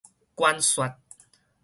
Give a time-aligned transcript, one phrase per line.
[0.35, 0.95] 關說